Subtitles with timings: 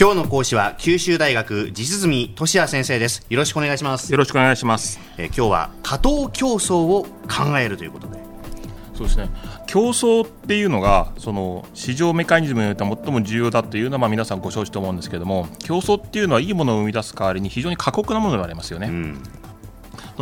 [0.00, 3.26] 今日の講師は九州大学実住俊也先生です。
[3.28, 4.10] よろしくお願いします。
[4.10, 4.98] よろしくお願いします。
[5.18, 8.18] えー今日は過当競争を考えるということで。
[8.94, 9.28] そうですね。
[9.66, 19.22] 競争っていうのがその市場メカニズムにおいては最も重要だというのはまあ皆さんご承知と思うんですけれども競争っていうのはいいものを生み出す代わりに非常に過酷なものでありますよね、うん。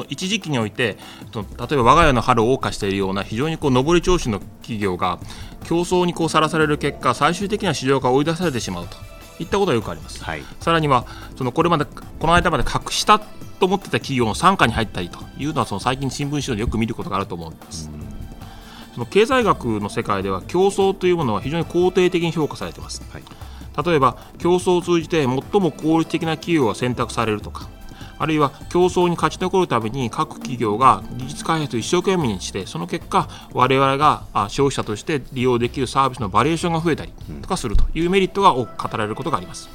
[0.09, 0.97] 一時期において
[1.33, 5.21] 例えば我が家の春を謳歌しているような非常にこう上り調子の企業が
[5.63, 8.97] 競争にこうさらされる結果最終的には市場から追い出されてしまうと
[9.39, 10.43] いったことがよくあります、はい。
[10.61, 11.07] さらには
[11.37, 17.91] そのこれまでこの間まで隠したと思ってた企業の傘下に入ったりというのはその最近新聞紙でよく見ることがあると思うんです、
[18.95, 23.03] その経済学の世界では競争というものは非常に肯定的に評価されています。
[23.13, 23.23] はい。
[23.87, 27.69] 例えば競争を通じて最も効率的な企業が選択されるとか
[28.19, 37.13] あるいは競争に勝ち残るために各企業が技術開発を一生懸命にしてその結果我々があ消費者として利用できるサービスのバリエーションが増えたり
[37.43, 39.69] とかするというメリットが多く語られることがあります、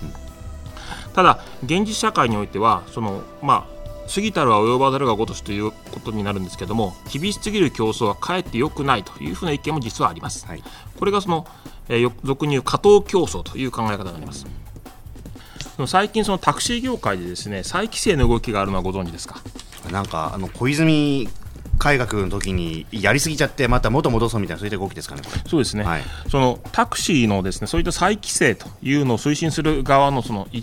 [1.14, 3.74] ただ現実社会においてはそのまあ
[4.14, 10.64] 過ぎたるは及ばざるが如しということになるんですけども厳しすぎる競争はかえって良くないというふうな意見も実はあります、はい。
[11.00, 11.48] これがその、
[11.88, 14.46] えーよ俗に言う過当競争という考え方になります。
[15.88, 19.42] 最近そのタクシー業界でですね再規制の動きがあるのはご存知ですか？
[19.92, 21.28] なんかあの小泉
[21.80, 26.04] 改革の時にやりすぎちゃってまた元戻そうみたいなそういった動きですかねそうですね、はい。
[26.30, 30.62] そのタクシーのですねそういった再規制というのを推進する側のそのい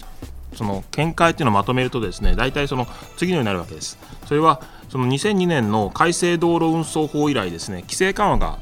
[0.55, 2.87] その見解というのをまとめるとですね大体その
[3.17, 3.99] 次のようになるわけです。
[4.27, 8.59] それはその2002年の改正道路運送法以来ですね規制緩和が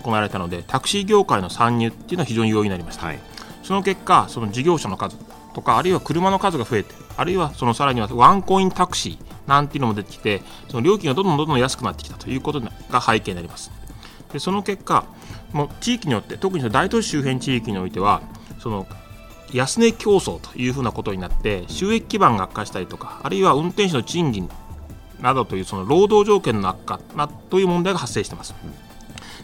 [0.00, 3.06] 行われたのでタクシー業界の参入っていうのは非常に容易になりました。
[3.06, 3.18] はい。
[3.62, 5.18] その結果、その事業者の数
[5.54, 13.70] とか、あるいは車の数が増えて、あるいはそのさらにはワンコインタクシーなんていうのも出てきて、その料金がどんどんどんどん安くなってきたということが背景になります。
[14.32, 15.04] でその結果、
[15.52, 18.22] もう地域によって、特にその大都市周辺地域においては、
[18.60, 18.86] その
[19.52, 24.48] 安値競争というふうなことになって、収益基盤が悪化したりとか、あるいは運転手の賃金
[25.20, 27.00] などというその労働条件の悪化
[27.50, 28.54] という問題が発生しています。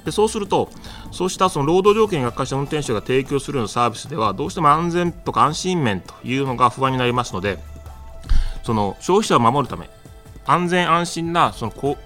[0.04, 0.70] でそうすると、
[1.12, 7.58] そうしたその労働条件が悪化した運転手が提供するようなサービスでは、どうしても安全とか安心面というのが不安になりますので、
[8.62, 9.88] その消費者を守るため、
[10.46, 11.96] 安全安心なその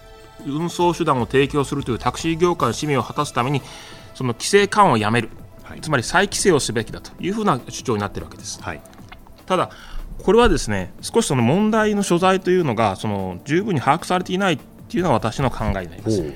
[0.47, 3.63] 運送手段を提供するというタクシー業界の使命を果たすために、
[4.15, 5.31] その規制緩和をやめる、
[5.63, 8.63] はいつまり再規制をすべきだというふうな主張になっているわけです。
[8.63, 8.81] はい
[9.47, 9.71] ただ、
[10.23, 16.33] これはですね少しその問題の所在というのがその十分に把握されていないというのが私の考えになります。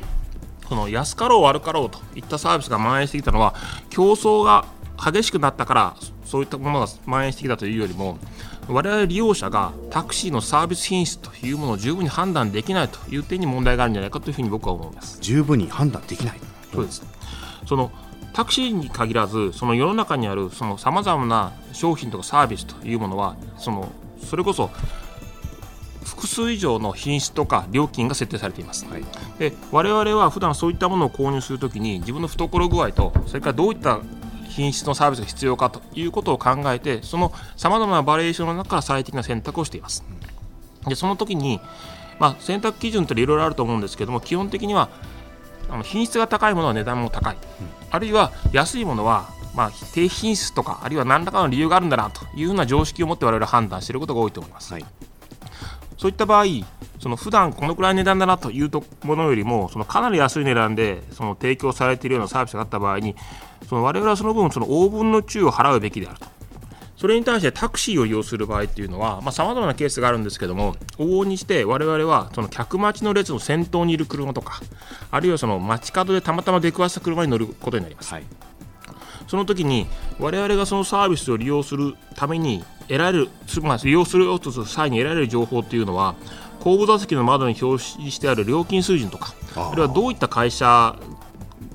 [0.72, 3.54] その安かろう悪かろうといったサービスが蔓延してきたのは
[3.90, 4.64] 競争が
[4.96, 8.16] 激しくなったからそういったものが蔓延してきたというよりも
[8.68, 15.18] 我々利用者がタクシーのサービス品質というものを十分に判断できないという点に問題があるんじゃないかというふうに僕は思います。
[15.20, 16.40] 十分に判断できない
[16.72, 17.02] そうです
[17.66, 17.92] その
[18.32, 23.92] タクシーに限らずその世の中にあるそのさまざまな商品とかサービスというものはその
[24.24, 24.70] それこそ
[26.04, 28.86] 複数以上の品質とか料金が設定されています。
[28.86, 29.04] はい
[29.38, 34.00] で我々は普段そういったものを購入するときに自分の懐具合とそれからどういった
[34.48, 40.04] 品質のサービスが必要かということを考えてそのさまざまなバリエーションの中から最適な選択をしています。
[40.86, 41.60] でその時に、
[42.18, 44.90] まあ、選択基準っていろいろあると思うんですけども基本的には
[45.70, 47.36] あの品質が高いものは値段も高い、
[47.90, 54.72] あるいは安いものは、まあ、低品質とかあるいは何らかの理由があるんだなというふうな常識を持って我々は判断していることが多いと思います。
[54.72, 54.84] はい
[56.02, 56.46] そういった場合、
[56.98, 63.14] その普段このくらい値段だなというとものよりも、そのかなり安い値段でその提供されているようなサービスがあった場合に、
[63.68, 66.26] その我々はその分、その応分の中を払うべきであると。
[66.96, 74.60] それに対してタクシーを利用する場合っていうのは、さまざ、まなケースがあるんですけども、往々にして我々はその客待ちの列の先頭にいる車とか、
[75.12, 78.12] あるいはその街角でたまたま出くわした車に乗ることになります。
[78.12, 78.24] はい
[79.32, 79.86] その時に
[80.18, 86.16] 我々がそのサービスを利用するために得られる、つまり利用するようとする際に得られる情報っていうのは
[86.60, 90.96] 後部座席の窓に表示してある料金水準とかあるいはどういった会社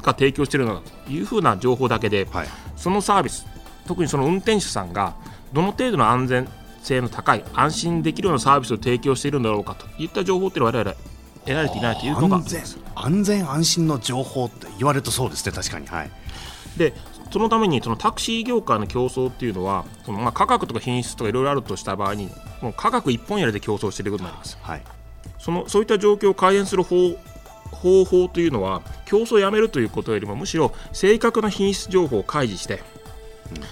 [0.04, 2.48] が提供しているのかというふうな情報だけで、はい。
[2.76, 3.48] そのサービス
[3.88, 5.16] 特にその運転手さんが
[5.52, 6.48] どの程度の安全
[6.84, 10.96] 性の高い安心できるようなサービスを提供しているんだろうかといった情報っていうのは我々
[11.40, 15.88] 得られていないというのが安全安全安心の情報って言われるとそうですね確かに。
[15.88, 16.12] はい。
[16.78, 16.94] で
[17.32, 22.30] そのためにそのタクシー業界の競争っていうのはそのまあ価格とか品質とかいろいろあるとした場合に
[22.62, 24.58] もう価格一本やりで競争していることになります。
[24.62, 24.84] はい。
[25.40, 27.16] そのそういった状況を改善する方
[27.72, 32.82] 方法というのは競争をやめるということよりもむしろ正確な品質情報を開示して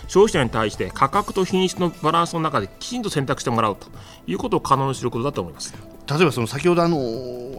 [0.08, 3.88] 消費者に対して価格と品質のバランスの中できちんと選択してもらうと
[4.28, 5.74] いうことを可能にすることだと思います。
[6.10, 6.98] 例えばその先ほどあの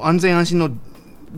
[0.01, 0.71] 安全安心の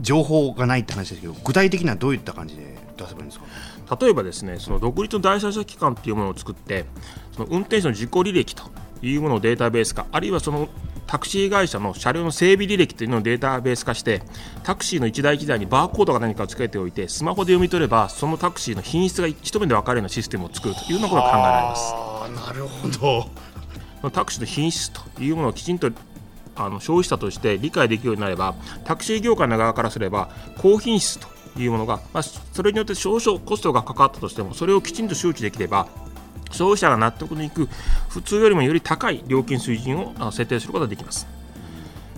[0.01, 3.99] 情報がないって話ですけど具体的にはどういった感じで出せばいいんですか？
[4.00, 6.85] 例えばですねその独立の第三者機関っていうものを作って
[7.33, 8.65] その運転手の事故履歴と
[9.03, 10.69] いうものをデータベース化あるいはその
[11.06, 14.21] タクシー会社の車両の整備履歴というのをデータベース化して
[14.62, 21.95] タクシーの1台1台にバーコードが何かをつけておいてスマホで読み取ればそのタクシーの品質が一目で分かるようなシステムを作るというようなことが考えられます。
[21.95, 22.89] あなるほ
[24.03, 24.11] ど。
[24.11, 25.91] タクシーの品質というものをきちんと
[26.56, 28.55] あの消費者として理解できるようになれば
[28.85, 30.29] タクシー業界の側からすれば
[30.59, 31.29] 高品質と
[31.63, 35.89] いうものが、まあ、それによって少々コストがかかったとしてもそれをきちんと周知できれば
[36.51, 37.69] 消費者が納得のいく
[38.09, 41.27] 普通よりもより高い料金水準を設定することができます。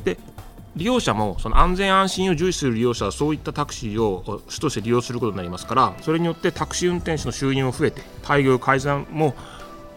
[0.04, 0.18] で
[0.76, 9.34] 利用者もその安全安心を重視する利用者はそういったタクシーを主として利用することになりますからそれによってタクシー運転手の収入も増えて待遇改善も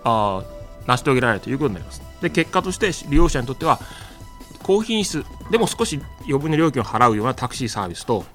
[0.04, 0.44] あ
[0.88, 3.80] 成し遂げられるということになりますで結果として利用者にとっては
[4.64, 8.26] 高品質でも少し余分な料金を払うようなタクシーサービスと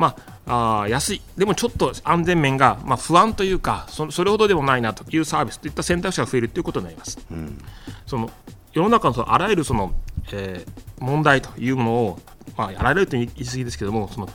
[0.00, 7.18] まあ、あ安い、でもちょっと安全面が、まあ、不安というかそ、それほどでもないなというサービスといった選択肢が増えるということになります。
[7.30, 7.58] うん、
[8.04, 8.30] その
[8.72, 9.92] 世の中のそのあらゆるその、
[10.32, 12.20] えー、問題というものを、
[12.56, 14.28] まあ、あらゆると言い過ぎですけども、その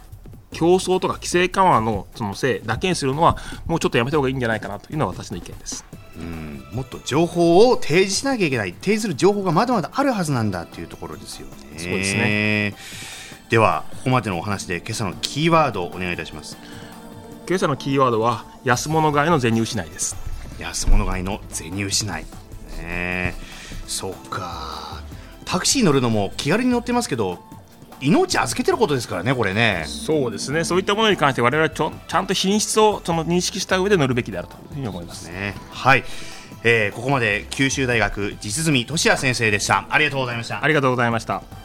[0.52, 5.86] 競争とか規制緩和のそのせいだけにするのは、もうちょっとやめた方がいいんじゃないかなというのは私の意見です。
[6.18, 11.54] うんもっと情報を提示しなきゃいけない、提示する情報がまだまだあるはずなんだというところですよね。
[11.78, 12.76] そうですね
[13.50, 16.58] ではここまでのお話で今朝のキーワードをお願いいたします。
[17.48, 20.16] 今朝のキーワードは安物買いの銭失いです。
[20.60, 22.26] 安物買いの銭失い
[22.80, 23.36] ね
[23.86, 25.04] そっか。
[25.46, 27.40] タクシー乗るのも気軽に乗ってますけど
[28.02, 29.84] 命預けてることですからねこれね。
[29.86, 30.64] そうですね。
[30.64, 35.30] そういったものに関して我々はちょちゃんと品質をその認識した上で乗るべきであるというふうに思います。
[35.30, 35.56] ね。
[35.70, 36.04] はい。
[36.64, 39.86] えー、ここまで九州大学実住俊也先生でした。
[39.92, 40.64] ありがとうございました。
[40.64, 41.65] ありがとうございました